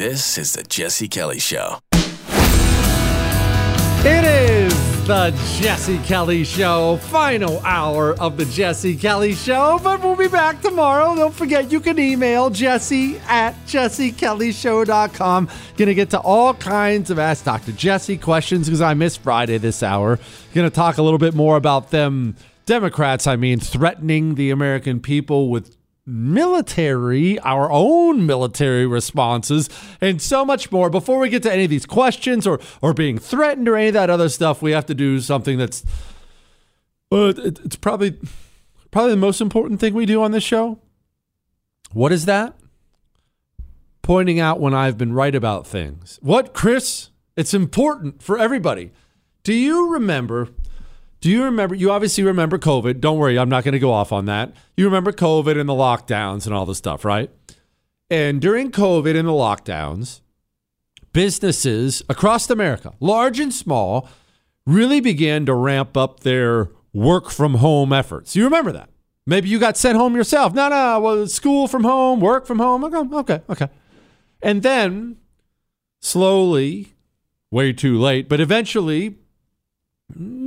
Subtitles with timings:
[0.00, 1.80] This is the Jesse Kelly Show.
[4.02, 5.30] It is the
[5.60, 9.78] Jesse Kelly Show, final hour of the Jesse Kelly Show.
[9.84, 11.14] But we'll be back tomorrow.
[11.14, 15.50] Don't forget, you can email jesse at jessekellyshow.com.
[15.76, 17.72] Gonna get to all kinds of Ask Dr.
[17.72, 20.18] Jesse questions because I missed Friday this hour.
[20.54, 25.50] Gonna talk a little bit more about them, Democrats, I mean, threatening the American people
[25.50, 29.68] with military, our own military responses,
[30.00, 30.90] and so much more.
[30.90, 33.94] Before we get to any of these questions or or being threatened or any of
[33.94, 35.84] that other stuff, we have to do something that's
[37.12, 38.16] uh, it's probably
[38.90, 40.78] probably the most important thing we do on this show.
[41.92, 42.54] What is that?
[44.02, 46.18] Pointing out when I've been right about things.
[46.22, 47.10] What, Chris?
[47.36, 48.90] It's important for everybody.
[49.44, 50.48] Do you remember
[51.20, 51.74] do you remember?
[51.74, 53.00] You obviously remember COVID.
[53.00, 54.52] Don't worry, I'm not going to go off on that.
[54.76, 57.30] You remember COVID and the lockdowns and all the stuff, right?
[58.08, 60.20] And during COVID and the lockdowns,
[61.12, 64.08] businesses across America, large and small,
[64.66, 68.34] really began to ramp up their work from home efforts.
[68.34, 68.88] You remember that?
[69.26, 70.54] Maybe you got sent home yourself.
[70.54, 72.82] No, no, well, school from home, work from home.
[72.84, 73.68] Okay, okay, okay.
[74.42, 75.18] And then
[76.00, 76.94] slowly,
[77.50, 79.16] way too late, but eventually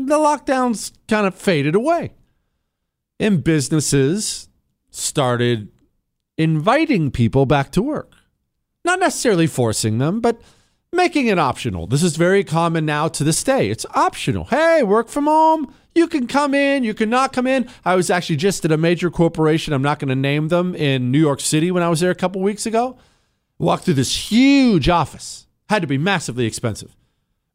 [0.07, 2.13] the lockdowns kind of faded away.
[3.19, 4.49] And businesses
[4.89, 5.69] started
[6.37, 8.13] inviting people back to work.
[8.85, 10.41] Not necessarily forcing them, but
[10.91, 11.87] making it optional.
[11.87, 13.69] This is very common now to this day.
[13.69, 14.45] It's optional.
[14.45, 15.73] Hey, work from home.
[15.95, 17.69] You can come in, you can not come in.
[17.85, 21.11] I was actually just at a major corporation, I'm not going to name them, in
[21.11, 22.97] New York City when I was there a couple weeks ago.
[23.59, 25.47] Walked through this huge office.
[25.69, 26.95] Had to be massively expensive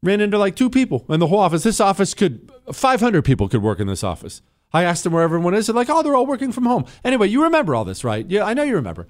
[0.01, 1.63] ran into like two people in the whole office.
[1.63, 4.41] This office could 500 people could work in this office.
[4.71, 5.67] I asked them where everyone is.
[5.67, 6.85] They're like, oh, they're all working from home.
[7.03, 8.29] Anyway, you remember all this, right?
[8.29, 9.07] Yeah, I know you remember.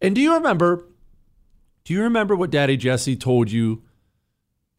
[0.00, 0.88] And do you remember?
[1.84, 3.82] Do you remember what Daddy Jesse told you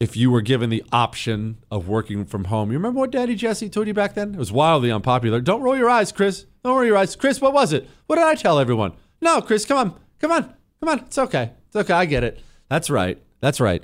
[0.00, 2.72] if you were given the option of working from home?
[2.72, 4.34] You remember what Daddy Jesse told you back then?
[4.34, 5.40] It was wildly unpopular.
[5.40, 6.46] Don't roll your eyes, Chris.
[6.64, 7.40] Don't roll your eyes, Chris.
[7.40, 7.88] What was it?
[8.06, 8.92] What did I tell everyone?
[9.20, 11.00] No, Chris, come on, come on, come on.
[11.00, 11.52] It's okay.
[11.68, 11.94] It's okay.
[11.94, 12.40] I get it.
[12.68, 13.22] That's right.
[13.40, 13.82] That's right.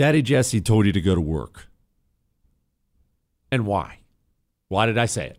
[0.00, 1.68] Daddy Jesse told you to go to work.
[3.52, 3.98] And why?
[4.68, 5.38] Why did I say it?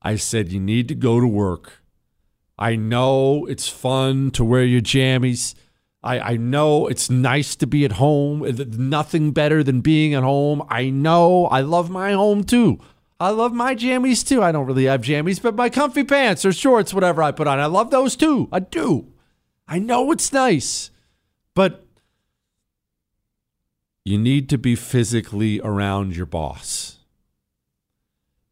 [0.00, 1.82] I said, you need to go to work.
[2.56, 5.56] I know it's fun to wear your jammies.
[6.00, 8.48] I, I know it's nice to be at home.
[8.78, 10.62] Nothing better than being at home.
[10.68, 11.46] I know.
[11.46, 12.78] I love my home too.
[13.18, 14.44] I love my jammies too.
[14.44, 17.58] I don't really have jammies, but my comfy pants or shorts, whatever I put on,
[17.58, 18.48] I love those too.
[18.52, 19.08] I do.
[19.66, 20.92] I know it's nice,
[21.56, 21.80] but
[24.04, 26.98] you need to be physically around your boss.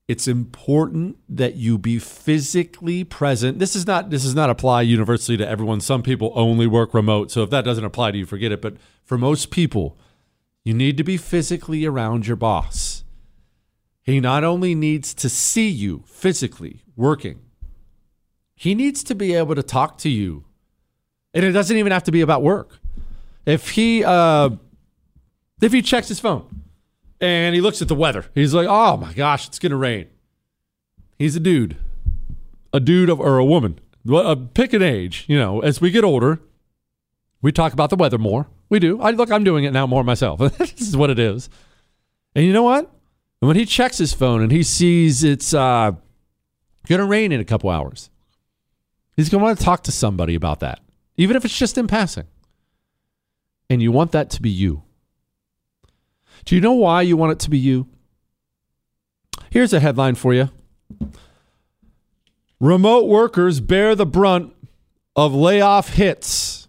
[0.08, 3.58] It's important that you be physically present.
[3.58, 5.80] This is not this does not apply universally to everyone.
[5.80, 8.60] Some people only work remote, so if that doesn't apply to you, forget it.
[8.60, 9.96] But for most people,
[10.64, 13.04] you need to be physically around your boss.
[14.02, 17.40] He not only needs to see you physically working,
[18.56, 20.44] he needs to be able to talk to you.
[21.32, 22.78] And it doesn't even have to be about work.
[23.46, 24.50] If he uh,
[25.62, 26.62] if he checks his phone
[27.22, 28.26] and he looks at the weather.
[28.34, 30.08] He's like, "Oh my gosh, it's gonna rain."
[31.18, 31.76] He's a dude,
[32.72, 33.78] a dude of, or a woman.
[34.10, 35.24] Uh, pick an age.
[35.28, 36.40] You know, as we get older,
[37.40, 38.48] we talk about the weather more.
[38.68, 39.00] We do.
[39.00, 39.30] I look.
[39.30, 40.40] I'm doing it now more myself.
[40.58, 41.48] this is what it is.
[42.34, 42.90] And you know what?
[43.38, 45.92] When he checks his phone and he sees it's uh,
[46.88, 48.10] gonna rain in a couple hours,
[49.16, 50.80] he's gonna want to talk to somebody about that,
[51.16, 52.26] even if it's just in passing.
[53.70, 54.82] And you want that to be you.
[56.44, 57.88] Do you know why you want it to be you?
[59.50, 60.50] Here's a headline for you
[62.60, 64.54] Remote workers bear the brunt
[65.16, 66.68] of layoff hits.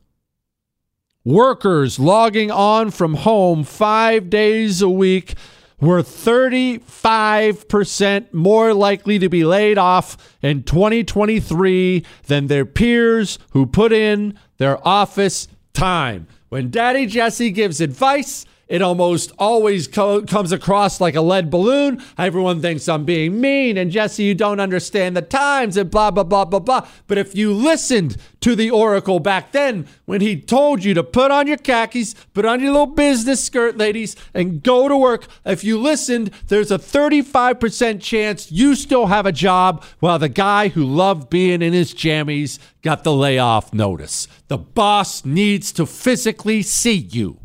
[1.25, 5.35] Workers logging on from home five days a week
[5.79, 13.93] were 35% more likely to be laid off in 2023 than their peers who put
[13.93, 16.27] in their office time.
[16.49, 22.01] When Daddy Jesse gives advice, it almost always co- comes across like a lead balloon.
[22.17, 26.23] Everyone thinks I'm being mean, and Jesse, you don't understand the times, and blah, blah,
[26.23, 26.87] blah, blah, blah.
[27.05, 31.29] But if you listened to the Oracle back then, when he told you to put
[31.29, 35.63] on your khakis, put on your little business skirt, ladies, and go to work, if
[35.63, 40.83] you listened, there's a 35% chance you still have a job while the guy who
[40.83, 44.27] loved being in his jammies got the layoff notice.
[44.47, 47.37] The boss needs to physically see you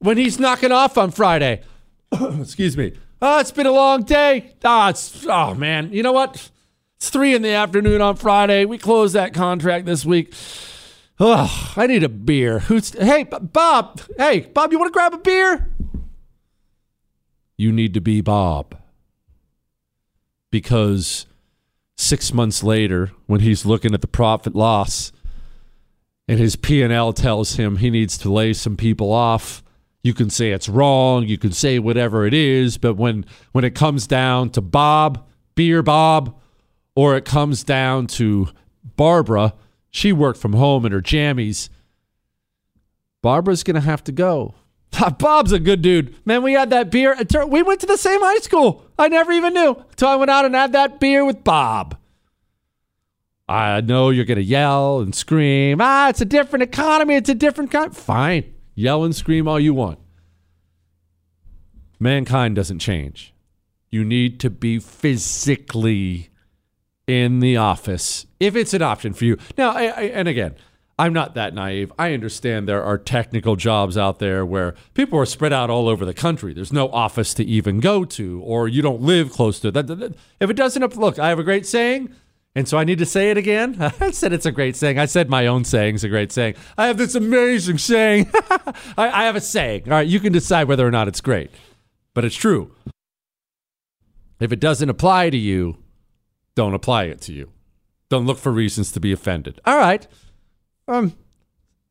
[0.00, 1.62] when he's knocking off on Friday.
[2.12, 2.94] Excuse me.
[3.22, 4.54] Oh, it's been a long day.
[4.64, 5.92] Oh, it's oh man.
[5.92, 6.50] You know what?
[6.96, 8.64] It's three in the afternoon on Friday.
[8.64, 10.34] We closed that contract this week.
[11.18, 12.60] Oh, I need a beer.
[12.60, 14.00] Who's hey Bob?
[14.16, 15.68] Hey Bob, you want to grab a beer?
[17.56, 18.78] You need to be Bob
[20.50, 21.26] because
[21.96, 25.12] six months later, when he's looking at the profit loss,
[26.26, 29.62] and his P and L tells him he needs to lay some people off
[30.02, 33.74] you can say it's wrong, you can say whatever it is, but when when it
[33.74, 36.38] comes down to Bob, Beer Bob,
[36.94, 38.48] or it comes down to
[38.96, 39.54] Barbara,
[39.90, 41.68] she worked from home in her jammies.
[43.22, 44.54] Barbara's going to have to go.
[45.18, 46.14] Bob's a good dude.
[46.26, 47.16] Man, we had that beer.
[47.46, 48.84] We went to the same high school.
[48.98, 51.96] I never even knew until I went out and had that beer with Bob.
[53.48, 55.78] I know you're going to yell and scream.
[55.80, 57.16] Ah, it's a different economy.
[57.16, 57.94] It's a different kind.
[57.94, 58.54] Fine.
[58.74, 59.98] Yell and scream all you want.
[62.00, 63.34] Mankind doesn't change.
[63.90, 66.30] You need to be physically
[67.06, 69.36] in the office if it's an option for you.
[69.58, 70.54] Now, I, I, and again,
[70.98, 71.92] I'm not that naive.
[71.98, 76.06] I understand there are technical jobs out there where people are spread out all over
[76.06, 76.54] the country.
[76.54, 80.14] There's no office to even go to, or you don't live close to that.
[80.40, 82.14] If it doesn't, look, I have a great saying
[82.54, 83.76] and so I need to say it again.
[84.00, 84.98] I said it's a great saying.
[84.98, 86.54] I said my own saying's a great saying.
[86.76, 88.30] I have this amazing saying.
[88.34, 89.84] I, I, have a saying.
[89.86, 91.50] All right, you can decide whether or not it's great,
[92.14, 92.72] but it's true.
[94.38, 95.76] If it doesn't apply to you,
[96.54, 97.50] don't apply it to you.
[98.08, 99.60] Don't look for reasons to be offended.
[99.64, 100.06] All right.
[100.88, 101.14] Um,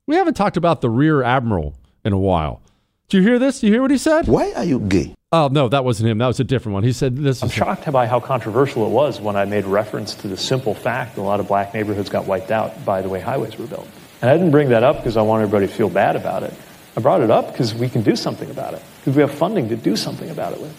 [0.08, 2.62] we haven't talked about the rear admiral in a while.
[3.08, 3.62] Did you hear this?
[3.62, 4.28] Did you hear what he said?
[4.28, 5.16] Why are you gay?
[5.32, 6.18] Oh, no, that wasn't him.
[6.18, 6.84] That was a different one.
[6.84, 7.44] He said this.
[7.44, 11.16] I'm shocked by how controversial it was when I made reference to the simple fact
[11.16, 13.88] that a lot of black neighborhoods got wiped out by the way highways were built.
[14.22, 16.54] And I didn't bring that up because I want everybody to feel bad about it.
[17.00, 19.70] I brought it up because we can do something about it, because we have funding
[19.70, 20.78] to do something about it with.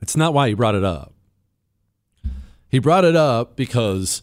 [0.00, 1.12] It's not why he brought it up.
[2.68, 4.22] He brought it up because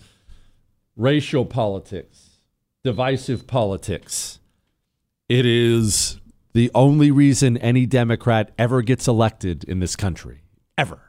[0.96, 2.40] racial politics,
[2.82, 4.40] divisive politics,
[5.28, 6.22] it is
[6.54, 10.44] the only reason any Democrat ever gets elected in this country.
[10.78, 11.02] Ever.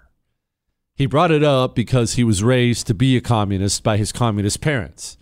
[0.97, 4.61] He brought it up because he was raised to be a communist by his communist
[4.61, 5.17] parents.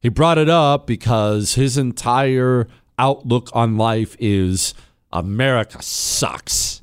[0.00, 2.68] He brought it up because his entire
[2.98, 4.74] outlook on life is
[5.12, 6.82] America sucks.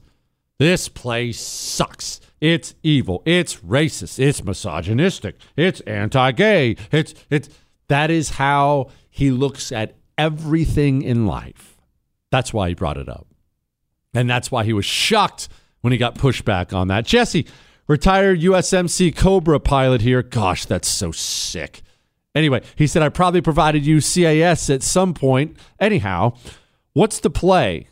[0.58, 2.20] This place sucks.
[2.42, 3.22] It's evil.
[3.25, 4.20] It's racist.
[4.20, 5.36] It's misogynistic.
[5.56, 6.75] It's anti-gay.
[6.92, 7.50] It's it's
[7.88, 11.78] that is how he looks at everything in life.
[12.32, 13.28] That's why he brought it up.
[14.13, 15.50] And that's why he was shocked
[15.82, 17.06] when he got pushback on that.
[17.06, 17.46] Jesse,
[17.88, 20.22] retired USMC Cobra pilot here.
[20.22, 21.82] Gosh, that's so sick.
[22.36, 25.57] Anyway, he said, I probably provided you CAS at some point.
[25.79, 26.33] Anyhow,
[26.93, 27.88] what's the play?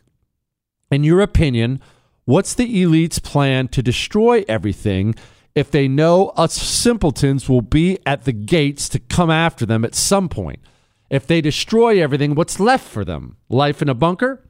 [0.91, 1.82] In your opinion,
[2.25, 5.15] what's the elite's plan to destroy everything
[5.56, 9.96] if they know us simpletons will be at the gates to come after them at
[9.96, 10.60] some point?
[11.10, 13.38] If they destroy everything, what's left for them?
[13.50, 14.48] Life in a bunker?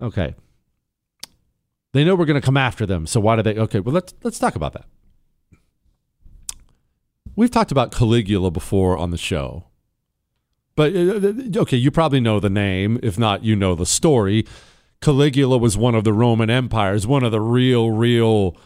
[0.00, 0.34] Okay.
[1.92, 3.06] They know we're going to come after them.
[3.06, 3.56] So why do they?
[3.56, 4.86] Okay, well let's let's talk about that.
[7.42, 9.64] We've talked about Caligula before on the show.
[10.76, 11.32] But uh,
[11.62, 13.00] okay, you probably know the name.
[13.02, 14.46] If not, you know the story.
[15.00, 18.56] Caligula was one of the Roman empires, one of the real, real,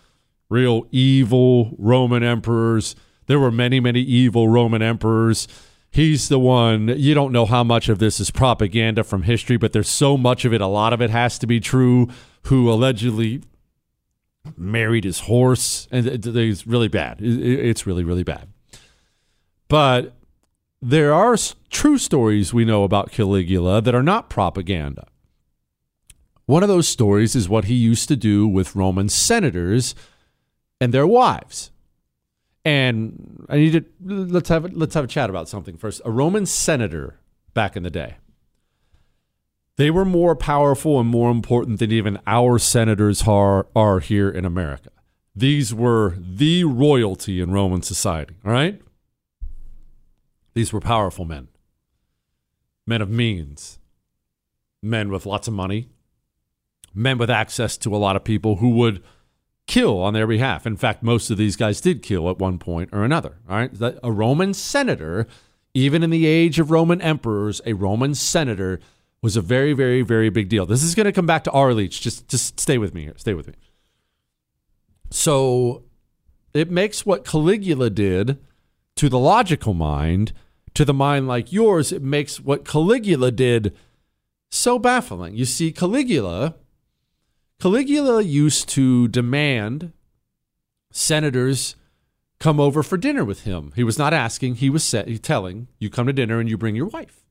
[0.50, 2.94] real evil Roman emperors.
[3.28, 5.48] There were many, many evil Roman emperors.
[5.90, 9.72] He's the one, you don't know how much of this is propaganda from history, but
[9.72, 12.08] there's so much of it, a lot of it has to be true,
[12.42, 13.42] who allegedly
[14.54, 15.88] married his horse.
[15.90, 17.20] And it's really bad.
[17.22, 18.50] It's really, really bad.
[19.68, 20.14] But
[20.80, 21.36] there are
[21.70, 25.06] true stories we know about Caligula that are not propaganda.
[26.46, 29.94] One of those stories is what he used to do with Roman senators
[30.80, 31.72] and their wives.
[32.64, 36.00] And I need to let's have let's have a chat about something first.
[36.04, 37.18] A Roman senator
[37.54, 38.16] back in the day.
[39.76, 44.44] They were more powerful and more important than even our senators are, are here in
[44.44, 44.90] America.
[45.34, 48.80] These were the royalty in Roman society, all right?
[50.56, 51.48] These were powerful men,
[52.86, 53.78] men of means,
[54.82, 55.90] men with lots of money,
[56.94, 59.02] men with access to a lot of people who would
[59.66, 60.66] kill on their behalf.
[60.66, 63.36] In fact, most of these guys did kill at one point or another.
[63.46, 63.70] All right.
[64.02, 65.26] A Roman senator,
[65.74, 68.80] even in the age of Roman emperors, a Roman senator
[69.20, 70.64] was a very, very, very big deal.
[70.64, 72.00] This is going to come back to our leech.
[72.00, 73.14] Just, just stay with me here.
[73.18, 73.54] Stay with me.
[75.10, 75.84] So
[76.54, 78.38] it makes what Caligula did
[78.94, 80.32] to the logical mind
[80.76, 83.74] to the mind like yours, it makes what Caligula did
[84.50, 85.34] so baffling.
[85.34, 86.54] You see, Caligula,
[87.58, 89.92] Caligula used to demand
[90.92, 91.76] senators
[92.38, 93.72] come over for dinner with him.
[93.74, 96.86] He was not asking, he was telling, you come to dinner and you bring your
[96.86, 97.24] wife.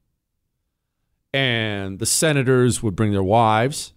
[1.32, 3.94] And the senators would bring their wives.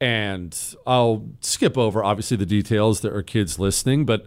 [0.00, 3.00] And I'll skip over, obviously, the details.
[3.00, 4.26] There are kids listening, but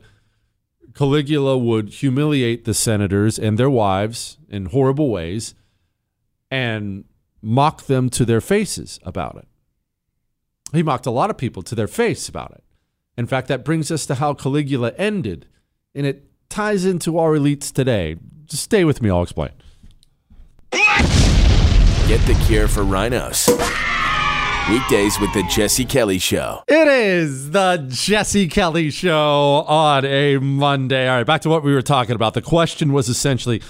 [0.96, 5.54] Caligula would humiliate the senators and their wives in horrible ways
[6.50, 7.04] and
[7.42, 9.48] mock them to their faces about it.
[10.72, 12.64] He mocked a lot of people to their face about it.
[13.18, 15.48] In fact, that brings us to how Caligula ended,
[15.94, 18.18] and it ties into our elites today.
[18.46, 19.52] Just stay with me, I'll explain.
[22.08, 23.50] Get the cure for rhinos.
[24.70, 26.64] Weekdays with the Jesse Kelly Show.
[26.68, 31.08] It is the Jesse Kelly Show on a Monday.
[31.08, 32.34] All right, back to what we were talking about.
[32.34, 33.62] The question was essentially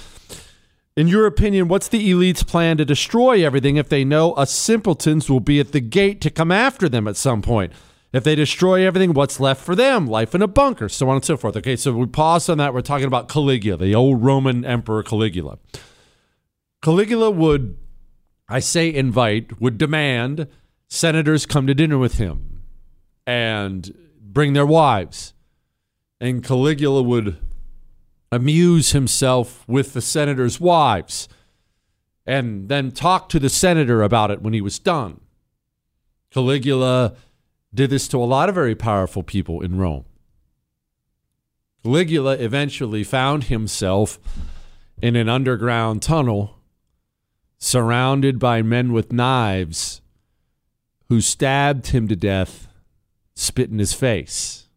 [0.95, 5.29] in your opinion, what's the elite's plan to destroy everything if they know us simpletons
[5.29, 7.73] will be at the gate to come after them at some point?
[8.13, 10.07] If they destroy everything, what's left for them?
[10.07, 11.57] Life in a bunker, so on and so forth.
[11.57, 12.73] Okay, so we pause on that.
[12.73, 15.57] We're talking about Caligula, the old Roman emperor Caligula.
[16.81, 17.77] Caligula would,
[18.47, 20.47] I say, invite, would demand
[20.87, 22.63] senators come to dinner with him
[23.25, 25.33] and bring their wives.
[26.19, 27.37] And Caligula would
[28.31, 31.27] amuse himself with the senator's wives
[32.25, 35.21] and then talk to the senator about it when he was done.
[36.31, 37.15] Caligula
[37.73, 40.05] did this to a lot of very powerful people in Rome.
[41.83, 44.19] Caligula eventually found himself
[45.01, 46.57] in an underground tunnel
[47.57, 50.01] surrounded by men with knives
[51.09, 52.67] who stabbed him to death,
[53.35, 54.67] spit in his face.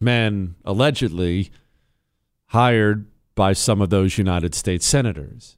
[0.00, 1.50] Men allegedly
[2.46, 5.56] hired by some of those United States senators.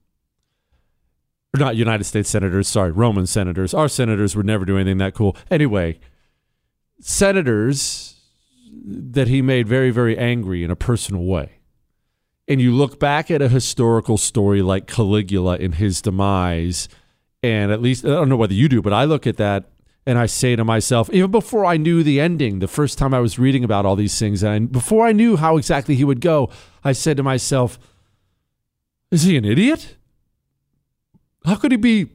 [1.55, 3.75] Or not United States senators, sorry, Roman senators.
[3.75, 5.37] Our senators would never do anything that cool.
[5.51, 6.01] Anyway,
[7.01, 8.21] senators
[8.85, 11.61] that he made very, very angry in a personal way.
[12.47, 16.89] And you look back at a historical story like Caligula and his demise,
[17.43, 19.71] and at least, I don't know whether you do, but I look at that
[20.07, 23.21] and I say to myself, even before I knew the ending, the first time I
[23.21, 26.51] was reading about all these things, and before I knew how exactly he would go,
[26.83, 27.79] I said to myself,
[29.11, 29.97] is he an idiot?
[31.45, 32.11] How could he be?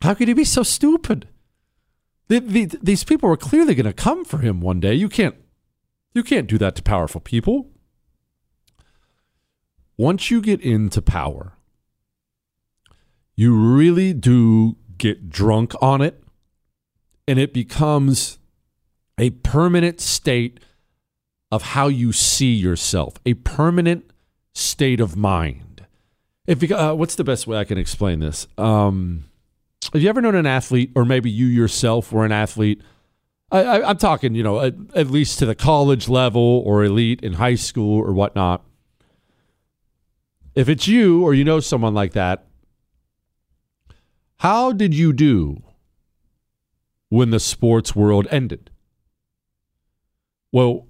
[0.00, 1.28] How could he be so stupid?
[2.28, 4.94] The, the, these people are clearly going to come for him one day.
[4.94, 5.36] You can't,
[6.14, 7.70] you can't do that to powerful people.
[9.96, 11.52] Once you get into power,
[13.36, 16.21] you really do get drunk on it,
[17.26, 18.38] and it becomes
[19.18, 20.60] a permanent state
[21.50, 24.10] of how you see yourself, a permanent
[24.54, 25.86] state of mind.
[26.46, 28.46] If you, uh, what's the best way I can explain this?
[28.58, 29.24] Um,
[29.92, 32.82] have you ever known an athlete, or maybe you yourself were an athlete?
[33.50, 37.34] I, am talking, you know, at, at, least to the college level or elite in
[37.34, 38.64] high school or whatnot.
[40.54, 42.46] If it's you or you know someone like that,
[44.38, 45.62] how did you do
[47.12, 48.70] when the sports world ended?
[50.50, 50.86] Well,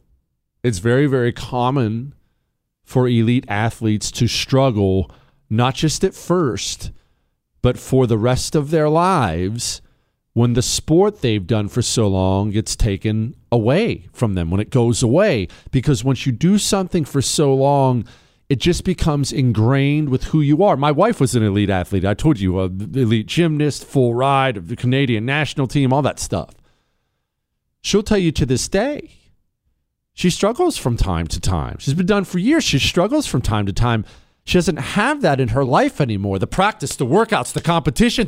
[0.62, 2.14] it's very, very common
[2.84, 5.10] for elite athletes to struggle,
[5.50, 6.92] not just at first,
[7.60, 9.82] but for the rest of their lives
[10.32, 14.70] when the sport they've done for so long gets taken away from them, when it
[14.70, 15.48] goes away.
[15.72, 18.04] Because once you do something for so long,
[18.52, 20.76] it just becomes ingrained with who you are.
[20.76, 22.04] My wife was an elite athlete.
[22.04, 26.02] I told you, uh, a elite gymnast, full ride of the Canadian national team, all
[26.02, 26.50] that stuff.
[27.80, 29.12] She'll tell you to this day,
[30.12, 31.78] she struggles from time to time.
[31.78, 32.62] She's been done for years.
[32.62, 34.04] She struggles from time to time
[34.44, 36.38] she doesn't have that in her life anymore.
[36.38, 38.26] The practice, the workouts, the competition.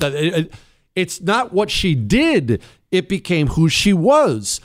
[0.94, 4.58] It's not what she did, it became who she was.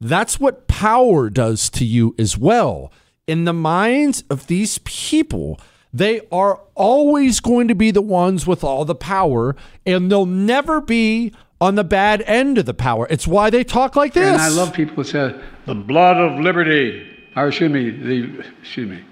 [0.00, 2.90] That's what power does to you as well.
[3.26, 5.58] In the minds of these people,
[5.94, 10.80] they are always going to be the ones with all the power, and they'll never
[10.80, 13.06] be on the bad end of the power.
[13.08, 14.26] It's why they talk like this.
[14.26, 18.90] And I love people who say, the blood of liberty, or excuse me, the, excuse
[18.90, 19.02] me,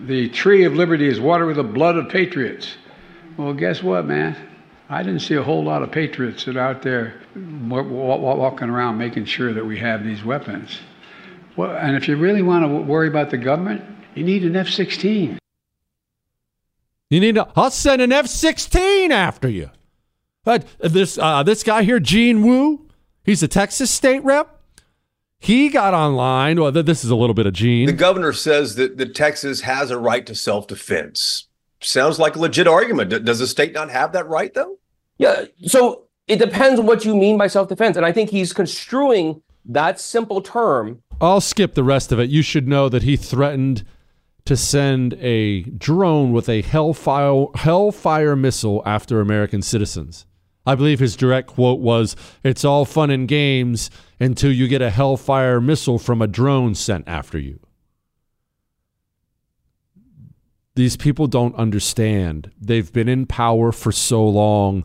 [0.00, 2.76] the tree of liberty is watered with the blood of patriots.
[3.36, 4.36] Well, guess what, man?
[4.88, 9.26] I didn't see a whole lot of patriots that are out there walking around making
[9.26, 10.80] sure that we have these weapons.
[11.56, 13.82] Well, and if you really want to worry about the government,
[14.14, 15.38] you need an F 16.
[17.08, 17.48] You need to.
[17.56, 19.70] I'll send an F 16 after you.
[20.44, 22.86] But this, uh, this guy here, Gene Wu,
[23.24, 24.60] he's a Texas state rep.
[25.38, 26.60] He got online.
[26.60, 27.86] Well, this is a little bit of Gene.
[27.86, 31.48] The governor says that, that Texas has a right to self defense.
[31.80, 33.24] Sounds like a legit argument.
[33.24, 34.78] Does the state not have that right, though?
[35.18, 35.44] Yeah.
[35.66, 37.96] So it depends on what you mean by self defense.
[37.96, 41.02] And I think he's construing that simple term.
[41.20, 42.28] I'll skip the rest of it.
[42.28, 43.84] You should know that he threatened
[44.44, 50.26] to send a drone with a Hellfire, Hellfire missile after American citizens.
[50.66, 54.90] I believe his direct quote was, It's all fun and games until you get a
[54.90, 57.60] Hellfire missile from a drone sent after you.
[60.74, 62.50] These people don't understand.
[62.60, 64.84] They've been in power for so long.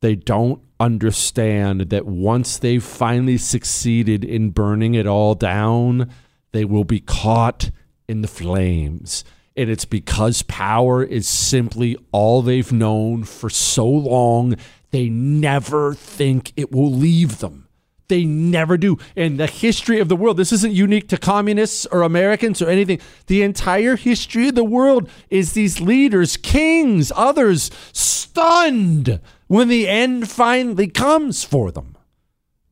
[0.00, 6.10] They don't understand that once they've finally succeeded in burning it all down,
[6.52, 7.70] they will be caught
[8.08, 9.24] in the flames.
[9.56, 14.56] And it's because power is simply all they've known for so long
[14.90, 17.68] they never think it will leave them.
[18.08, 18.98] They never do.
[19.16, 23.00] In the history of the world, this isn't unique to communists or Americans or anything.
[23.26, 30.30] The entire history of the world is these leaders, kings, others, stunned when the end
[30.30, 31.96] finally comes for them.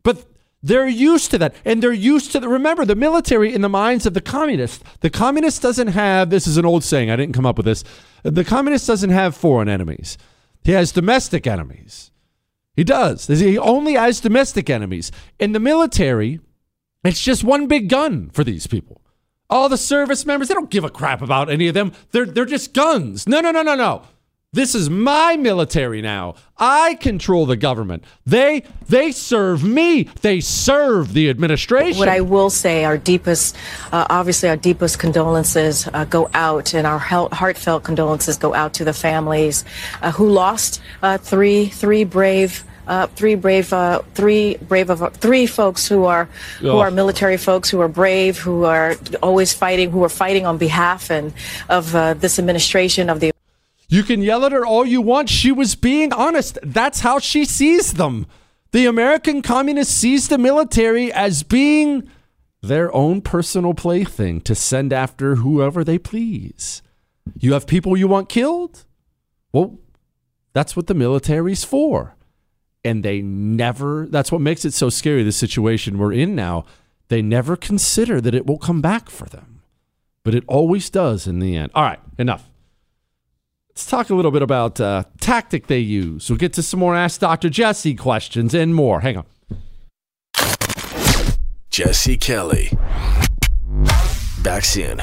[0.03, 0.27] But
[0.63, 1.55] they're used to that.
[1.65, 4.83] And they're used to remember, the military in the minds of the communists.
[5.01, 7.85] The communist doesn't have, this is an old saying, I didn't come up with this.
[8.23, 10.17] The communist doesn't have foreign enemies.
[10.63, 12.11] He has domestic enemies.
[12.75, 13.27] He does.
[13.27, 15.13] He only has domestic enemies.
[15.39, 16.41] In the military,
[17.05, 19.03] it's just one big gun for these people.
[19.51, 21.93] All the service members, they don't give a crap about any of them.
[22.11, 23.29] They're, they're just guns.
[23.29, 24.03] No, no, no, no, no.
[24.55, 26.37] This is my military now.
[26.57, 28.05] I control the government.
[28.25, 30.05] They they serve me.
[30.21, 31.99] They serve the administration.
[31.99, 33.57] What I will say, our deepest,
[33.91, 38.85] uh, obviously, our deepest condolences uh, go out, and our heartfelt condolences go out to
[38.85, 39.65] the families
[40.03, 42.65] uh, who lost uh, three three brave.
[42.87, 46.29] Uh, three brave, uh, three brave of three folks who are
[46.61, 46.81] who oh.
[46.81, 51.11] are military folks who are brave, who are always fighting, who are fighting on behalf
[51.11, 51.33] and
[51.71, 53.34] of this administration of the
[53.89, 55.29] you can yell at her all you want.
[55.29, 56.59] She was being honest.
[56.63, 58.27] That's how she sees them.
[58.73, 62.11] The American communist sees the military as being
[62.61, 66.83] their own personal plaything to send after whoever they please.
[67.39, 68.85] You have people you want killed?
[69.53, 69.79] Well,
[70.55, 72.17] that's what the military's for.
[72.85, 76.65] And they never, that's what makes it so scary, the situation we're in now.
[77.09, 79.63] They never consider that it will come back for them.
[80.23, 81.71] But it always does in the end.
[81.75, 82.51] All right, enough.
[83.75, 86.31] Let's talk a little bit about uh, tactic they use.
[86.31, 87.51] We'll get to some more Ask Dr.
[87.51, 89.01] Jesse questions and more.
[89.01, 89.27] Hang on.
[91.71, 92.71] Jesse Kelly.
[94.45, 95.03] Back soon.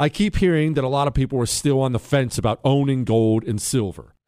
[0.00, 3.04] I keep hearing that a lot of people are still on the fence about owning
[3.04, 4.14] gold and silver.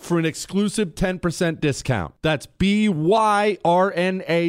[0.00, 2.14] for an exclusive 10% discount.
[2.22, 3.62] That's B-Y-R-N-A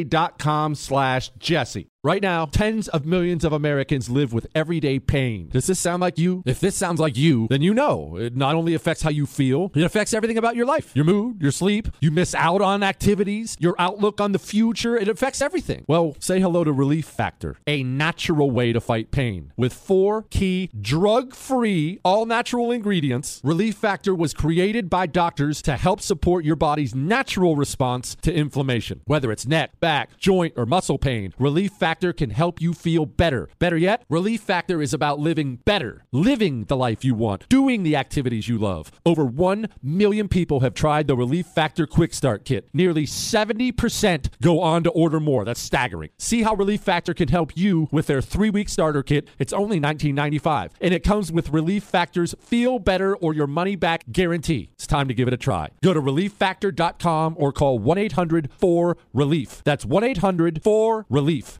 [0.04, 1.88] dot com slash Jesse.
[2.06, 5.48] Right now, tens of millions of Americans live with everyday pain.
[5.48, 6.44] Does this sound like you?
[6.46, 9.72] If this sounds like you, then you know it not only affects how you feel,
[9.74, 13.56] it affects everything about your life your mood, your sleep, you miss out on activities,
[13.58, 14.96] your outlook on the future.
[14.96, 15.84] It affects everything.
[15.88, 19.52] Well, say hello to Relief Factor, a natural way to fight pain.
[19.56, 25.76] With four key drug free, all natural ingredients, Relief Factor was created by doctors to
[25.76, 29.00] help support your body's natural response to inflammation.
[29.06, 33.48] Whether it's neck, back, joint, or muscle pain, Relief Factor can help you feel better.
[33.58, 37.96] Better yet, Relief Factor is about living better, living the life you want, doing the
[37.96, 38.92] activities you love.
[39.04, 42.68] Over 1 million people have tried the Relief Factor Quick Start Kit.
[42.72, 45.44] Nearly 70% go on to order more.
[45.44, 46.10] That's staggering.
[46.18, 49.28] See how Relief Factor can help you with their three week starter kit.
[49.38, 54.04] It's only $19.95, and it comes with Relief Factor's Feel Better or Your Money Back
[54.10, 54.70] guarantee.
[54.74, 55.70] It's time to give it a try.
[55.82, 59.62] Go to relieffactor.com or call 1 800 4 Relief.
[59.64, 61.58] That's 1 800 4 Relief.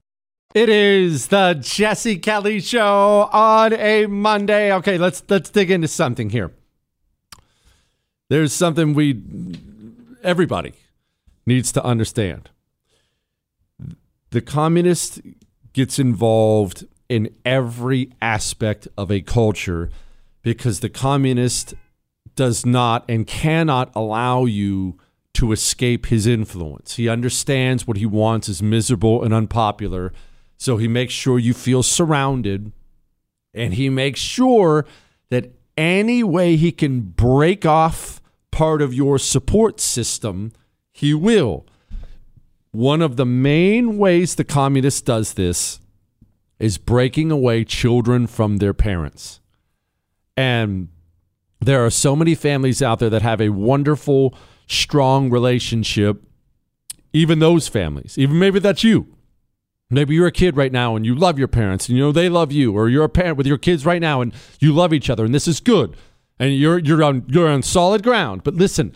[0.55, 4.73] It is the Jesse Kelly show on a Monday.
[4.73, 6.53] Okay, let's let's dig into something here.
[8.31, 9.23] There's something we
[10.23, 10.73] everybody
[11.45, 12.51] needs to understand.
[14.31, 15.21] The communist
[15.73, 19.91] gets involved in every aspect of a culture
[20.43, 21.75] because the communist
[22.35, 24.99] does not and cannot allow you
[25.35, 26.97] to escape his influence.
[26.97, 30.13] He understands what he wants is miserable and unpopular.
[30.57, 32.73] So he makes sure you feel surrounded
[33.55, 34.87] and he makes sure
[35.31, 40.53] that any way he can break off part of your support system,
[40.93, 41.67] he will.
[42.71, 45.81] One of the main ways the communist does this
[46.59, 49.41] is breaking away children from their parents.
[50.37, 50.89] And
[51.61, 54.35] there are so many families out there that have a wonderful,
[54.67, 56.23] strong relationship.
[57.13, 59.16] Even those families, even maybe that's you.
[59.89, 62.29] Maybe you're a kid right now and you love your parents and you know they
[62.29, 65.09] love you, or you're a parent with your kids right now and you love each
[65.09, 65.97] other and this is good
[66.39, 68.43] and you're you're on you're on solid ground.
[68.45, 68.93] But listen,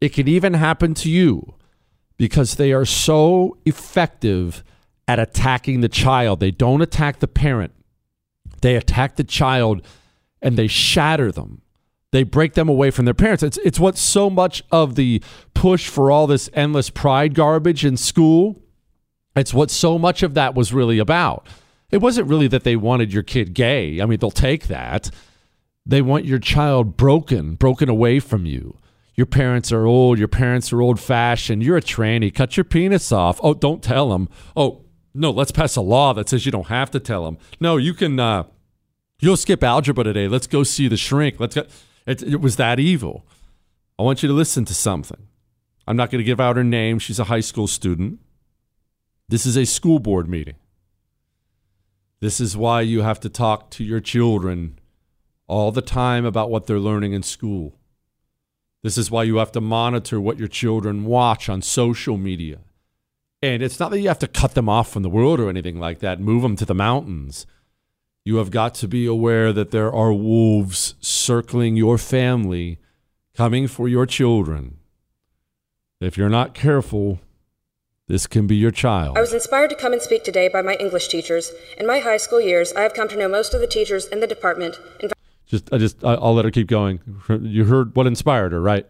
[0.00, 1.54] it can even happen to you
[2.16, 4.64] because they are so effective
[5.06, 6.40] at attacking the child.
[6.40, 7.72] They don't attack the parent.
[8.60, 9.82] They attack the child
[10.42, 11.62] and they shatter them.
[12.10, 13.42] They break them away from their parents.
[13.42, 15.22] It's it's what so much of the
[15.54, 18.62] push for all this endless pride garbage in school.
[19.38, 21.46] It's what so much of that was really about.
[21.90, 24.00] It wasn't really that they wanted your kid gay.
[24.00, 25.10] I mean, they'll take that.
[25.86, 28.76] They want your child broken, broken away from you.
[29.14, 30.18] Your parents are old.
[30.18, 31.62] Your parents are old fashioned.
[31.62, 32.32] You're a tranny.
[32.32, 33.40] Cut your penis off.
[33.42, 34.28] Oh, don't tell them.
[34.54, 37.38] Oh, no, let's pass a law that says you don't have to tell them.
[37.58, 38.20] No, you can.
[38.20, 38.44] Uh,
[39.18, 40.28] you'll skip algebra today.
[40.28, 41.40] Let's go see the shrink.
[41.40, 41.64] Let's go.
[42.06, 43.26] It, it was that evil.
[43.98, 45.26] I want you to listen to something.
[45.86, 46.98] I'm not going to give out her name.
[46.98, 48.20] She's a high school student.
[49.28, 50.56] This is a school board meeting.
[52.20, 54.78] This is why you have to talk to your children
[55.46, 57.74] all the time about what they're learning in school.
[58.82, 62.60] This is why you have to monitor what your children watch on social media.
[63.42, 65.78] And it's not that you have to cut them off from the world or anything
[65.78, 67.46] like that, move them to the mountains.
[68.24, 72.78] You have got to be aware that there are wolves circling your family,
[73.34, 74.78] coming for your children.
[76.00, 77.20] If you're not careful,
[78.08, 79.16] this can be your child.
[79.16, 81.52] I was inspired to come and speak today by my English teachers.
[81.76, 84.20] In my high school years, I have come to know most of the teachers in
[84.20, 84.80] the department.
[85.00, 85.10] In
[85.46, 87.00] just, I just, I'll let her keep going.
[87.28, 88.86] You heard what inspired her, right?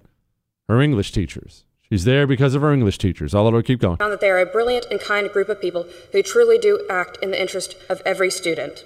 [0.68, 1.64] Her English teachers.
[1.88, 3.34] She's there because of her English teachers.
[3.34, 3.96] I'll let her keep going.
[3.96, 7.16] Found that they are a brilliant and kind group of people who truly do act
[7.22, 8.84] in the interest of every student.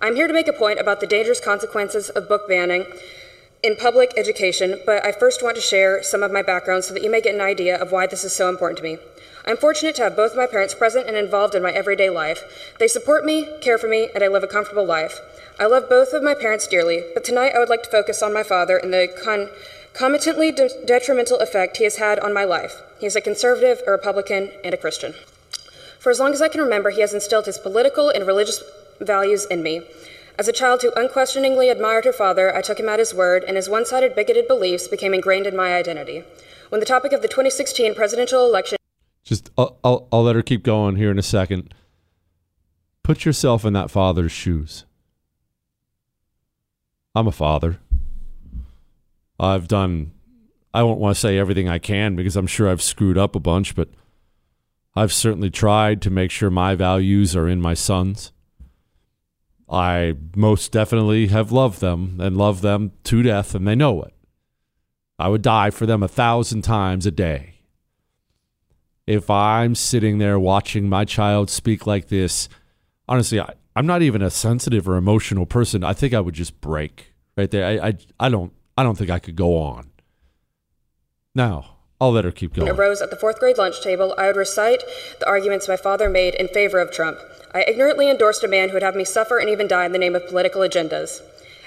[0.00, 2.86] I'm here to make a point about the dangerous consequences of book banning
[3.62, 7.02] in public education, but I first want to share some of my background so that
[7.02, 8.98] you may get an idea of why this is so important to me.
[9.46, 12.74] I'm fortunate to have both my parents present and involved in my everyday life.
[12.78, 15.20] They support me, care for me, and I live a comfortable life.
[15.60, 18.32] I love both of my parents dearly, but tonight I would like to focus on
[18.32, 19.50] my father and the con-
[19.92, 22.80] concomitantly de- detrimental effect he has had on my life.
[22.98, 25.14] He is a conservative, a Republican, and a Christian.
[26.00, 28.62] For as long as I can remember, he has instilled his political and religious
[29.00, 29.82] values in me.
[30.38, 33.56] As a child who unquestioningly admired her father, I took him at his word, and
[33.56, 36.24] his one sided bigoted beliefs became ingrained in my identity.
[36.70, 38.78] When the topic of the 2016 presidential election.
[39.24, 41.74] Just, I'll, I'll, I'll let her keep going here in a second.
[43.02, 44.84] Put yourself in that father's shoes.
[47.14, 47.80] I'm a father.
[49.38, 50.12] I've done,
[50.72, 53.40] I won't want to say everything I can because I'm sure I've screwed up a
[53.40, 53.88] bunch, but
[54.94, 58.32] I've certainly tried to make sure my values are in my sons.
[59.68, 64.14] I most definitely have loved them and love them to death, and they know it.
[65.18, 67.53] I would die for them a thousand times a day.
[69.06, 72.48] If I'm sitting there watching my child speak like this,
[73.08, 75.84] honestly, I, I'm not even a sensitive or emotional person.
[75.84, 77.66] I think I would just break right there.
[77.66, 79.90] I, I, I don't I don't think I could go on.
[81.34, 82.70] Now, I'll let her keep going.
[82.70, 84.82] Arose at the fourth grade lunch table, I would recite
[85.20, 87.18] the arguments my father made in favor of Trump.
[87.54, 89.98] I ignorantly endorsed a man who would have me suffer and even die in the
[89.98, 91.20] name of political agendas.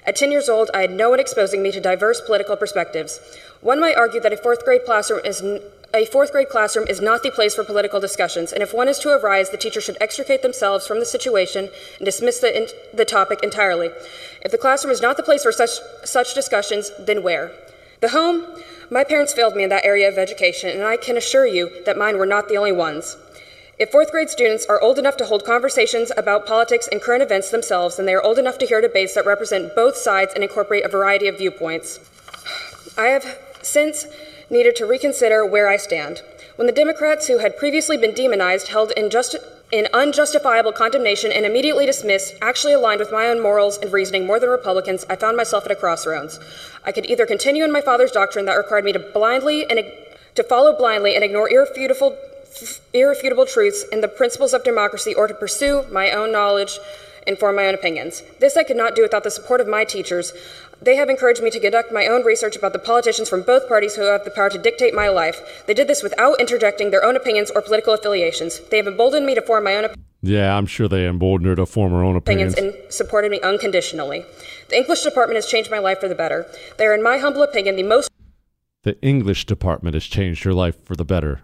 [0.05, 3.19] At 10 years old, I had no one exposing me to diverse political perspectives.
[3.61, 5.61] One might argue that a fourth grade classroom is n-
[5.93, 8.99] a fourth grade classroom is not the place for political discussions, and if one is
[8.99, 13.05] to arise, the teacher should extricate themselves from the situation and dismiss the, in- the
[13.05, 13.89] topic entirely.
[14.41, 15.71] If the classroom is not the place for such,
[16.03, 17.51] such discussions, then where?
[18.01, 18.45] The home?
[18.89, 21.97] My parents failed me in that area of education, and I can assure you that
[21.97, 23.17] mine were not the only ones.
[23.79, 27.51] If fourth grade students are old enough to hold conversations about politics and current events
[27.51, 30.83] themselves, then they are old enough to hear debates that represent both sides and incorporate
[30.83, 31.99] a variety of viewpoints.
[32.97, 34.07] I have since
[34.49, 36.21] needed to reconsider where I stand.
[36.55, 39.35] When the Democrats who had previously been demonized, held in, just,
[39.71, 44.39] in unjustifiable condemnation, and immediately dismissed actually aligned with my own morals and reasoning more
[44.39, 46.39] than Republicans, I found myself at a crossroads.
[46.85, 49.79] I could either continue in my father's doctrine that required me to blindly and
[50.35, 52.17] to follow blindly and ignore irrefutable,
[52.93, 56.79] irrefutable truths and the principles of democracy, or to pursue my own knowledge
[57.27, 58.23] and form my own opinions.
[58.39, 60.31] This I could not do without the support of my teachers.
[60.81, 63.95] They have encouraged me to conduct my own research about the politicians from both parties
[63.95, 65.63] who have the power to dictate my life.
[65.65, 68.59] They did this without interjecting their own opinions or political affiliations.
[68.69, 70.05] They have emboldened me to form my own opinions.
[70.21, 72.55] Yeah, I'm sure they emboldened her to form her own opinions.
[72.55, 74.25] and supported me unconditionally.
[74.69, 76.47] The English department has changed my life for the better.
[76.77, 78.09] They are, in my humble opinion, the most.
[78.83, 81.41] The English department has changed her life for the better.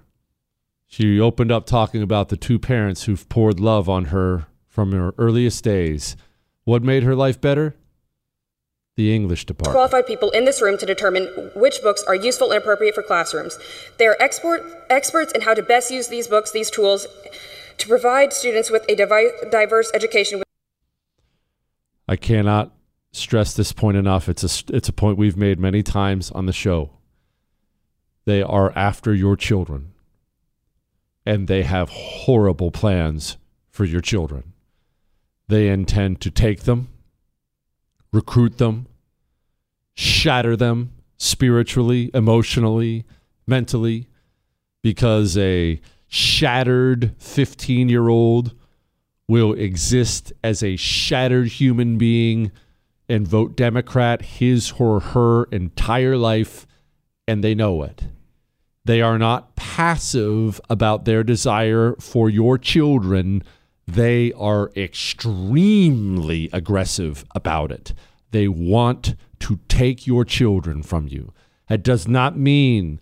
[0.88, 5.14] She opened up talking about the two parents who've poured love on her from her
[5.18, 6.16] earliest days.
[6.66, 7.76] What made her life better?
[8.96, 9.74] The English department.
[9.74, 11.26] Qualified people in this room to determine
[11.56, 13.58] which books are useful and appropriate for classrooms.
[13.98, 17.08] They are export, experts in how to best use these books, these tools,
[17.80, 20.44] to provide students with a divi- diverse education.
[22.08, 22.72] I cannot
[23.12, 24.30] stress this point enough.
[24.30, 26.92] It's a it's a point we've made many times on the show.
[28.26, 29.94] They are after your children,
[31.26, 33.38] and they have horrible plans
[33.70, 34.54] for your children.
[35.48, 36.90] They intend to take them,
[38.14, 38.88] recruit them,
[39.96, 43.06] shatter them spiritually, emotionally,
[43.46, 44.08] mentally,
[44.82, 48.54] because a shattered 15 year old
[49.28, 52.52] will exist as a shattered human being
[53.10, 56.68] and vote Democrat his or her entire life,
[57.28, 58.04] and they know it.
[58.86, 63.44] They are not passive about their desire for your children.
[63.88, 67.94] They are extremely aggressive about it.
[68.32, 71.34] They want to take your children from you.
[71.68, 73.00] That does not mean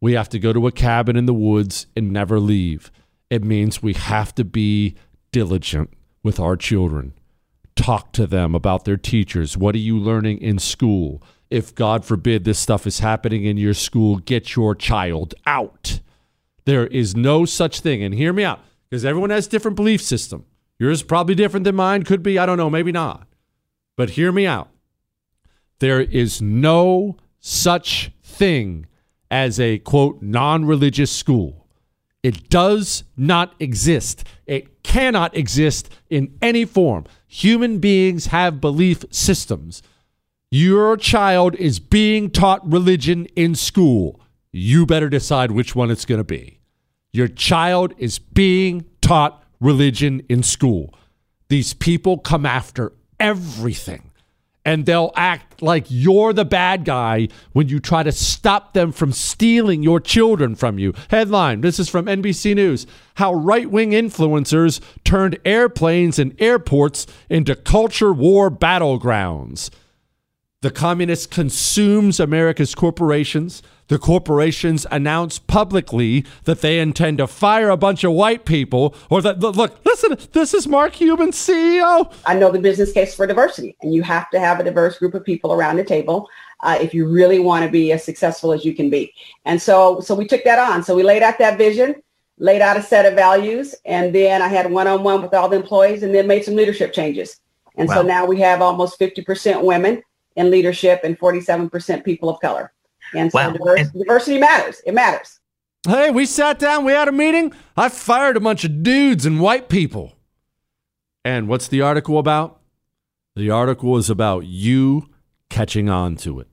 [0.00, 2.90] we have to go to a cabin in the woods and never leave.
[3.30, 4.96] It means we have to be
[5.32, 5.90] diligent
[6.22, 7.14] with our children.
[7.76, 9.56] Talk to them about their teachers.
[9.56, 11.22] What are you learning in school?
[11.50, 16.00] If God forbid this stuff is happening in your school, get your child out.
[16.64, 18.02] There is no such thing.
[18.02, 18.60] And hear me out,
[18.94, 20.44] because everyone has different belief system.
[20.78, 23.26] Yours probably different than mine, could be, I don't know, maybe not.
[23.96, 24.70] But hear me out.
[25.80, 28.86] There is no such thing
[29.32, 31.66] as a quote non religious school.
[32.22, 34.22] It does not exist.
[34.46, 37.04] It cannot exist in any form.
[37.26, 39.82] Human beings have belief systems.
[40.52, 44.20] Your child is being taught religion in school.
[44.52, 46.53] You better decide which one it's going to be.
[47.14, 50.92] Your child is being taught religion in school.
[51.48, 54.10] These people come after everything
[54.64, 59.12] and they'll act like you're the bad guy when you try to stop them from
[59.12, 60.92] stealing your children from you.
[61.08, 67.54] Headline This is from NBC News How right wing influencers turned airplanes and airports into
[67.54, 69.70] culture war battlegrounds.
[70.62, 73.62] The communist consumes America's corporations.
[73.88, 79.20] The corporations announce publicly that they intend to fire a bunch of white people, or
[79.20, 82.10] that, look, listen, this is Mark Cuban, CEO.
[82.24, 85.12] I know the business case for diversity, and you have to have a diverse group
[85.12, 86.28] of people around the table
[86.60, 89.12] uh, if you really want to be as successful as you can be.
[89.44, 90.82] And so, so we took that on.
[90.82, 91.96] So we laid out that vision,
[92.38, 96.02] laid out a set of values, and then I had one-on-one with all the employees,
[96.02, 97.38] and then made some leadership changes.
[97.76, 97.96] And wow.
[97.96, 100.02] so now we have almost 50% women
[100.36, 102.72] in leadership and 47% people of color.
[103.14, 103.50] And so wow.
[103.52, 104.82] diversity, diversity matters.
[104.86, 105.40] It matters.
[105.86, 107.52] Hey, we sat down, we had a meeting.
[107.76, 110.14] I fired a bunch of dudes and white people.
[111.24, 112.60] And what's the article about?
[113.36, 115.10] The article is about you
[115.50, 116.48] catching on to it.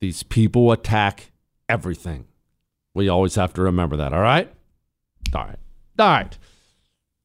[0.00, 1.30] These people attack
[1.68, 2.26] everything.
[2.94, 4.52] We always have to remember that, all right?
[5.34, 5.58] All right.
[5.98, 6.38] All right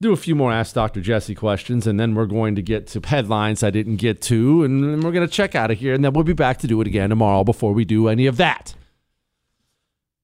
[0.02, 1.00] do a few more Ask Dr.
[1.00, 4.84] Jesse questions, and then we're going to get to headlines I didn't get to, and
[4.84, 6.82] then we're going to check out of here, and then we'll be back to do
[6.82, 8.76] it again tomorrow before we do any of that.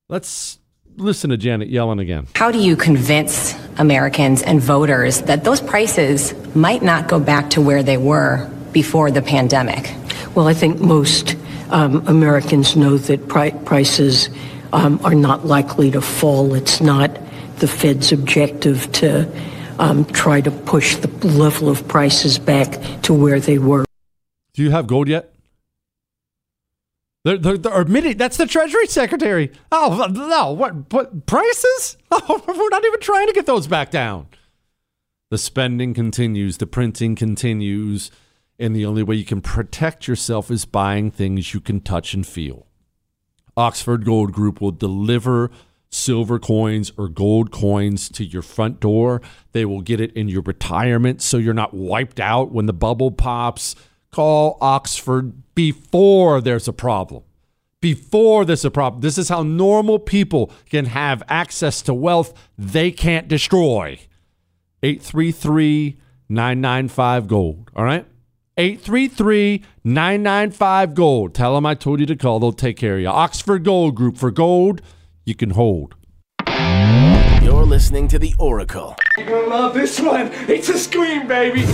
[0.09, 0.57] Let's
[0.95, 2.27] listen to Janet Yellen again.
[2.35, 7.61] How do you convince Americans and voters that those prices might not go back to
[7.61, 9.93] where they were before the pandemic?
[10.33, 11.35] Well, I think most
[11.69, 14.29] um, Americans know that pri- prices
[14.73, 16.55] um, are not likely to fall.
[16.55, 17.15] It's not
[17.57, 19.31] the Fed's objective to
[19.79, 23.85] um, try to push the level of prices back to where they were.
[24.53, 25.33] Do you have gold yet?
[27.23, 29.51] They're, they're, they're admitting that's the Treasury Secretary.
[29.71, 30.53] Oh no!
[30.53, 30.93] What?
[30.93, 31.97] What prices?
[32.09, 34.27] Oh, we're not even trying to get those back down.
[35.29, 36.57] The spending continues.
[36.57, 38.11] The printing continues,
[38.57, 42.25] and the only way you can protect yourself is buying things you can touch and
[42.25, 42.65] feel.
[43.57, 45.51] Oxford Gold Group will deliver
[45.89, 49.21] silver coins or gold coins to your front door.
[49.51, 53.11] They will get it in your retirement so you're not wiped out when the bubble
[53.11, 53.75] pops.
[54.11, 57.23] Call Oxford before there's a problem.
[57.81, 59.01] Before there's a problem.
[59.01, 63.99] This is how normal people can have access to wealth they can't destroy.
[64.83, 67.71] 833 995 Gold.
[67.75, 68.05] All right?
[68.57, 71.35] 833 995 Gold.
[71.35, 72.39] Tell them I told you to call.
[72.39, 73.07] They'll take care of you.
[73.07, 74.81] Oxford Gold Group for gold
[75.27, 75.95] you can hold.
[77.43, 80.31] You're listening to The Oracle, You're gonna love this one.
[80.47, 81.65] It's a scream, baby.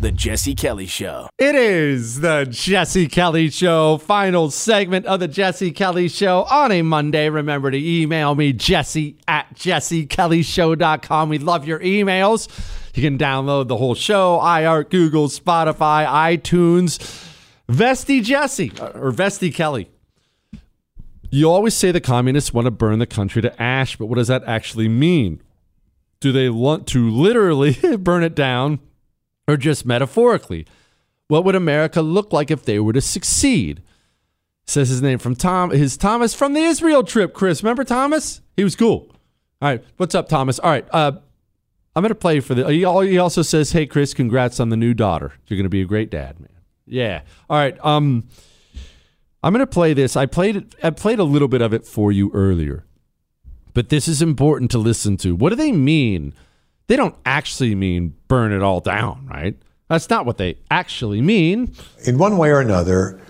[0.00, 1.28] The Jesse Kelly Show.
[1.38, 6.82] It is the Jesse Kelly Show, final segment of the Jesse Kelly Show on a
[6.82, 7.28] Monday.
[7.30, 11.28] Remember to email me, jesse at jessekellyshow.com.
[11.28, 12.48] We love your emails.
[12.94, 16.98] You can download the whole show, iHeart, Google, Spotify, iTunes.
[17.68, 19.90] Vesty Jesse, or Vesty Kelly.
[21.30, 24.28] You always say the communists want to burn the country to ash, but what does
[24.28, 25.42] that actually mean?
[26.20, 28.80] Do they want to literally burn it down
[29.46, 30.66] or just metaphorically?
[31.28, 33.82] What would America look like if they were to succeed?
[34.66, 37.34] Says his name from Tom, his Thomas from the Israel trip.
[37.34, 38.40] Chris, remember Thomas?
[38.56, 39.08] He was cool.
[39.60, 40.58] All right, what's up, Thomas?
[40.58, 41.12] All right, uh,
[41.96, 42.70] I'm gonna play for the.
[42.70, 45.32] He also says, "Hey, Chris, congrats on the new daughter.
[45.46, 46.50] You're gonna be a great dad, man."
[46.86, 47.22] Yeah.
[47.50, 47.76] All right.
[47.84, 48.28] Um,
[49.42, 50.16] I'm gonna play this.
[50.16, 50.74] I played it.
[50.82, 52.84] I played a little bit of it for you earlier,
[53.74, 55.34] but this is important to listen to.
[55.34, 56.34] What do they mean?
[56.88, 59.56] They don't actually mean burn it all down, right?
[59.88, 61.72] That's not what they actually mean.
[62.04, 63.20] In one way or another,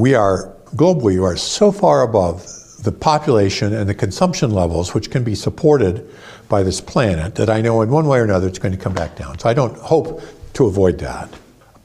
[0.00, 2.44] we are globally we are so far above
[2.82, 6.10] the population and the consumption levels which can be supported
[6.48, 8.92] by this planet that I know in one way or another it's going to come
[8.92, 9.38] back down.
[9.38, 10.20] So I don't hope
[10.54, 11.30] to avoid that.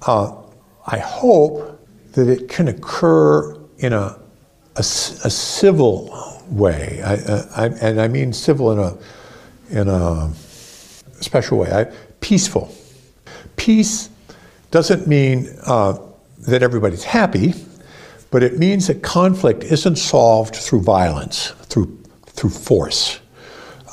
[0.06, 0.36] Uh,
[0.88, 1.80] I hope
[2.14, 4.20] that it can occur in a
[4.80, 7.14] a civil way, I,
[7.64, 8.98] I, and I mean civil in a
[9.70, 10.32] in a
[11.20, 11.84] special way, I,
[12.22, 12.74] peaceful.
[13.58, 14.10] Peace
[14.72, 15.98] doesn't mean uh,
[16.48, 17.54] that everybody's happy,
[18.32, 23.20] but it means that conflict isn't solved through violence, through through force,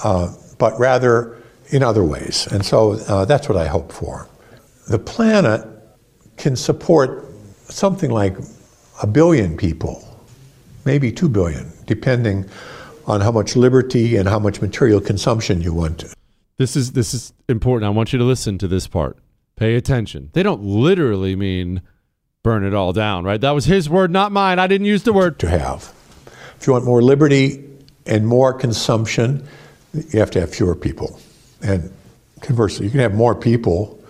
[0.05, 2.47] uh, but rather in other ways.
[2.53, 4.28] And so uh, that's what I hope for.
[4.89, 5.66] The planet
[6.37, 7.24] can support
[7.68, 8.37] something like
[9.03, 10.03] a billion people,
[10.84, 12.49] maybe two billion, depending
[13.07, 16.05] on how much liberty and how much material consumption you want.
[16.59, 17.86] This is this is important.
[17.86, 19.18] I want you to listen to this part.
[19.57, 20.30] Pay attention.
[20.32, 21.82] They don't literally mean
[22.42, 23.40] burn it all down, right?
[23.40, 24.59] That was his word, not mine.
[24.59, 25.92] I didn't use the word to have.
[26.59, 27.64] If you want more liberty
[28.07, 29.47] and more consumption,
[29.92, 31.18] you have to have fewer people.
[31.62, 31.92] And
[32.40, 34.03] conversely, you can have more people.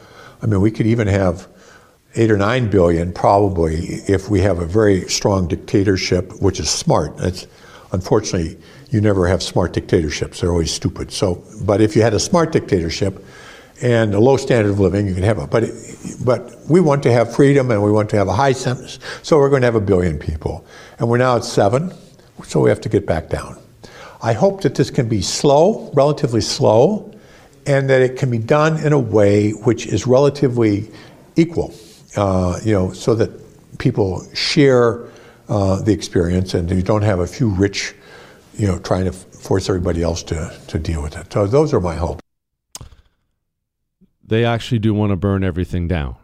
[0.42, 1.48] I mean, we could even have
[2.16, 3.76] eight or nine billion probably
[4.08, 7.16] if we have a very strong dictatorship, which is smart.
[7.18, 7.46] That's
[7.92, 8.58] unfortunately
[8.90, 11.12] you never have smart dictatorships; they're always stupid.
[11.12, 13.24] So, but if you had a smart dictatorship
[13.82, 15.50] and a low standard of living, you can have it.
[15.50, 15.64] But
[16.24, 19.38] but we want to have freedom and we want to have a high sentence, so
[19.38, 20.64] we're going to have a billion people,
[20.98, 21.92] and we're now at seven,
[22.44, 23.58] so we have to get back down.
[24.22, 27.12] I hope that this can be slow, relatively slow,
[27.66, 30.90] and that it can be done in a way which is relatively
[31.36, 31.74] equal.
[32.16, 33.30] Uh, you know, so that
[33.78, 35.04] people share
[35.48, 37.94] uh, the experience, and you don't have a few rich,
[38.54, 41.32] you know, trying to force everybody else to to deal with it.
[41.32, 42.22] So those are my hopes.
[44.24, 46.16] They actually do want to burn everything down.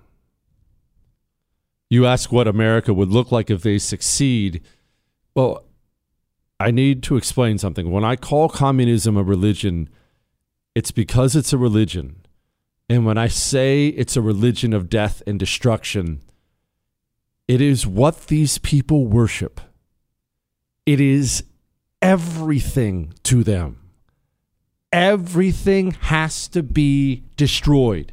[1.88, 4.62] You ask what America would look like if they succeed.
[5.34, 5.64] Well,
[6.58, 7.90] I need to explain something.
[7.90, 9.88] When I call communism a religion,
[10.74, 12.21] it's because it's a religion.
[12.92, 16.20] And when I say it's a religion of death and destruction,
[17.48, 19.62] it is what these people worship.
[20.84, 21.42] It is
[22.02, 23.78] everything to them.
[24.92, 28.12] Everything has to be destroyed.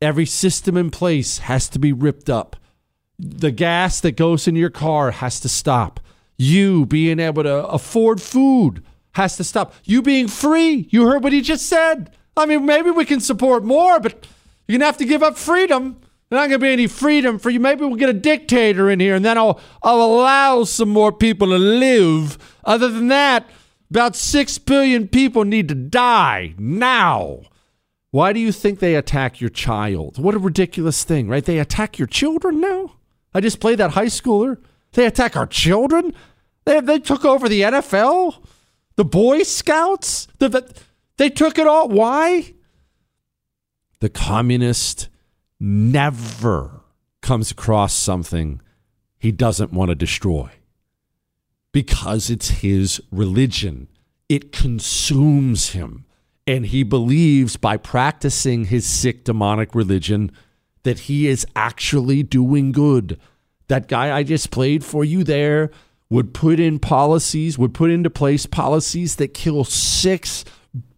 [0.00, 2.54] Every system in place has to be ripped up.
[3.18, 5.98] The gas that goes in your car has to stop.
[6.38, 9.74] You being able to afford food has to stop.
[9.82, 10.86] You being free.
[10.90, 12.12] You heard what he just said.
[12.36, 14.26] I mean, maybe we can support more, but
[14.66, 16.00] you're going to have to give up freedom.
[16.28, 17.58] There's not going to be any freedom for you.
[17.58, 21.48] Maybe we'll get a dictator in here and then I'll, I'll allow some more people
[21.48, 22.38] to live.
[22.64, 23.48] Other than that,
[23.90, 27.40] about 6 billion people need to die now.
[28.12, 30.18] Why do you think they attack your child?
[30.18, 31.44] What a ridiculous thing, right?
[31.44, 32.94] They attack your children now?
[33.34, 34.58] I just played that high schooler.
[34.92, 36.14] They attack our children?
[36.64, 38.44] They, they took over the NFL?
[38.96, 40.26] The Boy Scouts?
[40.38, 40.74] The, the,
[41.20, 41.86] they took it all.
[41.86, 42.54] Why?
[43.98, 45.10] The communist
[45.60, 46.80] never
[47.20, 48.62] comes across something
[49.18, 50.48] he doesn't want to destroy
[51.72, 53.88] because it's his religion.
[54.30, 56.06] It consumes him.
[56.46, 60.32] And he believes by practicing his sick demonic religion
[60.84, 63.20] that he is actually doing good.
[63.68, 65.70] That guy I just played for you there
[66.08, 70.46] would put in policies, would put into place policies that kill six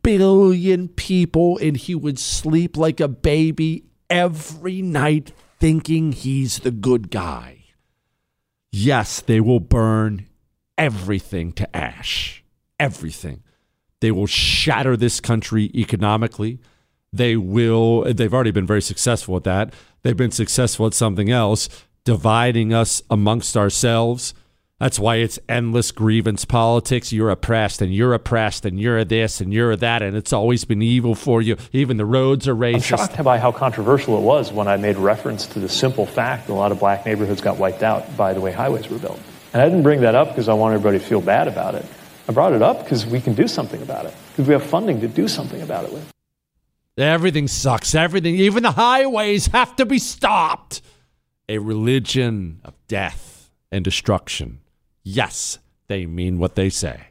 [0.02, 7.10] billion people, and he would sleep like a baby every night thinking he's the good
[7.10, 7.64] guy.
[8.72, 10.26] Yes, they will burn
[10.76, 12.42] everything to ash.
[12.80, 13.42] Everything.
[14.00, 16.58] They will shatter this country economically.
[17.12, 19.74] They will, they've already been very successful at that.
[20.02, 21.68] They've been successful at something else,
[22.04, 24.34] dividing us amongst ourselves.
[24.82, 27.12] That's why it's endless grievance politics.
[27.12, 30.02] You're oppressed and you're oppressed and you're this and you're that.
[30.02, 31.56] And it's always been evil for you.
[31.72, 32.74] Even the roads are racist.
[32.74, 36.48] I'm shocked by how controversial it was when I made reference to the simple fact
[36.48, 39.20] that a lot of black neighborhoods got wiped out by the way highways were built.
[39.52, 41.86] And I didn't bring that up because I want everybody to feel bad about it.
[42.26, 45.00] I brought it up because we can do something about it, because we have funding
[45.02, 46.10] to do something about it with.
[46.98, 47.94] Everything sucks.
[47.94, 50.82] Everything, even the highways, have to be stopped.
[51.48, 54.58] A religion of death and destruction.
[55.02, 57.08] Yes, they mean what they say.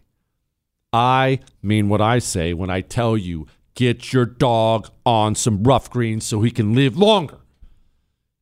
[0.93, 5.89] I mean what I say when I tell you get your dog on some rough
[5.89, 7.37] greens so he can live longer.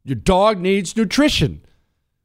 [0.03, 1.61] Your dog needs nutrition.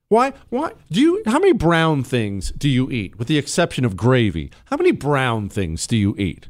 [0.08, 0.32] Why?
[0.48, 1.22] Why do you?
[1.26, 4.50] How many brown things do you eat, with the exception of gravy?
[4.66, 6.48] How many brown things do you eat?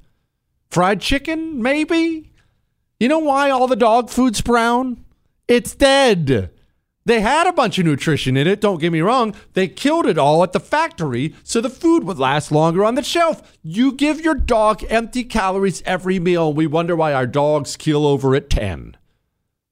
[0.70, 2.30] Fried chicken, maybe.
[3.00, 5.04] You know why all the dog food's brown?
[5.48, 6.50] It's dead.
[7.06, 9.34] They had a bunch of nutrition in it, don't get me wrong.
[9.52, 13.02] They killed it all at the factory so the food would last longer on the
[13.02, 13.58] shelf.
[13.62, 18.06] You give your dog empty calories every meal, and we wonder why our dogs kill
[18.06, 18.96] over at 10.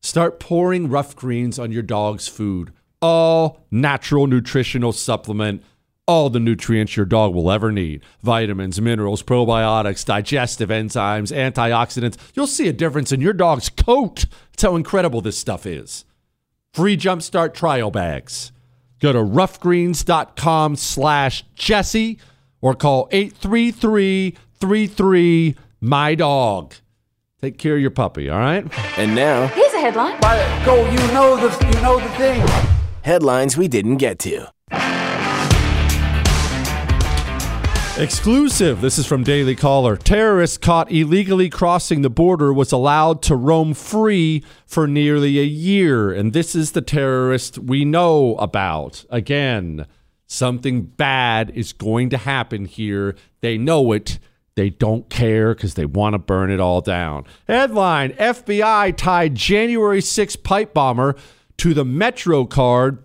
[0.02, 2.70] Start pouring rough greens on your dog's food.
[3.00, 5.62] All natural nutritional supplement,
[6.06, 12.18] all the nutrients your dog will ever need vitamins, minerals, probiotics, digestive enzymes, antioxidants.
[12.34, 14.26] You'll see a difference in your dog's coat.
[14.50, 16.04] That's how incredible this stuff is
[16.72, 18.52] free jumpstart trial bags.
[19.00, 22.18] Go to roughgreens.com slash Jesse
[22.60, 26.74] or call 833-33 my dog.
[27.40, 28.64] Take care of your puppy, all right?
[28.96, 30.20] And now, Here's a headline.
[30.64, 32.46] Go, you know the you know the thing.
[33.02, 34.46] headlines we didn't get to.
[37.98, 38.80] Exclusive.
[38.80, 39.98] This is from Daily Caller.
[39.98, 46.10] Terrorist caught illegally crossing the border was allowed to roam free for nearly a year.
[46.10, 49.04] And this is the terrorist we know about.
[49.10, 49.86] Again,
[50.26, 53.14] something bad is going to happen here.
[53.42, 54.18] They know it.
[54.54, 57.24] They don't care because they want to burn it all down.
[57.46, 61.14] Headline FBI tied January 6 pipe bomber
[61.58, 63.04] to the Metro card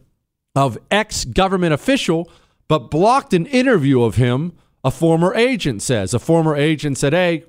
[0.56, 2.32] of ex government official,
[2.70, 4.54] but blocked an interview of him
[4.88, 6.14] a former agent says.
[6.14, 7.44] A former agent said, Hey,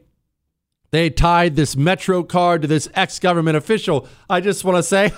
[0.91, 4.09] they tied this Metro card to this ex government official.
[4.29, 5.13] I just want to say,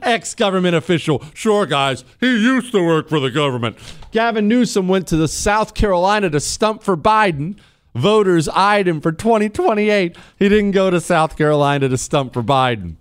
[0.02, 1.24] ex government official.
[1.32, 3.76] Sure, guys, he used to work for the government.
[4.10, 7.56] Gavin Newsom went to the South Carolina to stump for Biden.
[7.94, 10.16] Voters eyed him for 2028.
[10.36, 12.96] He didn't go to South Carolina to stump for Biden.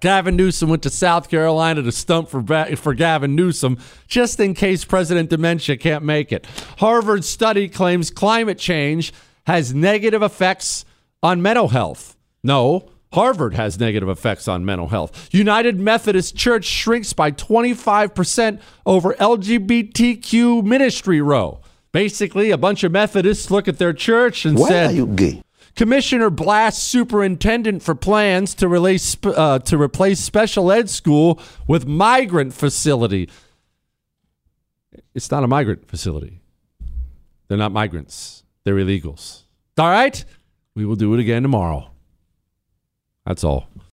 [0.00, 2.42] Gavin Newsom went to South Carolina to stump for,
[2.76, 6.46] for Gavin Newsom just in case President Dementia can't make it.
[6.78, 9.12] Harvard study claims climate change
[9.46, 10.84] has negative effects
[11.22, 12.16] on mental health.
[12.42, 15.28] No, Harvard has negative effects on mental health.
[15.32, 21.60] United Methodist Church shrinks by 25% over LGBTQ ministry row.
[21.90, 25.42] Basically, a bunch of Methodists look at their church and Why said, are you gay?
[25.78, 32.52] Commissioner blasts superintendent for plans to release uh, to replace special ed school with migrant
[32.52, 33.30] facility.
[35.14, 36.40] It's not a migrant facility.
[37.46, 38.42] They're not migrants.
[38.64, 39.42] They're illegals.
[39.78, 40.24] All right?
[40.74, 41.92] We will do it again tomorrow.
[43.24, 43.68] That's all.